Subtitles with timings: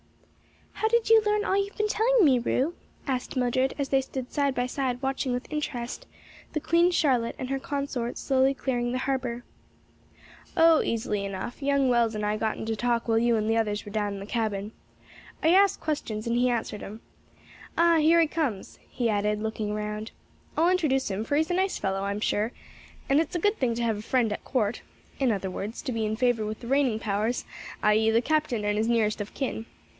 [0.73, 2.73] "HOW did you learn all you've been telling me, Ru.?"
[3.05, 6.07] asked Mildred as they stood side by side watching with interest
[6.53, 9.43] the Queen Charlotte and her consorts slowly clearing the harbor.
[10.57, 13.85] "Oh, easily enough; young Wells and I got into talk while you and the others
[13.85, 14.71] were down in the cabin;
[15.43, 17.01] I asked questions and he answered 'em.
[17.77, 20.09] Ah, here he comes," he added looking round,
[20.57, 22.53] "I'll introduce him for he's a nice fellow, I'm sure,
[23.07, 24.81] and it's a good thing to have a friend at court;
[25.19, 27.45] in other words to be in favor with the reigning powers;
[27.83, 27.93] i.
[27.93, 28.09] e.
[28.09, 29.67] the captain and his nearest of kin.